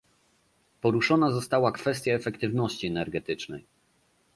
[0.81, 3.65] Poruszona została kwestia efektywności energetycznej